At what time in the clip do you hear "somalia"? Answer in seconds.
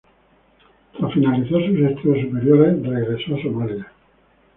3.43-3.91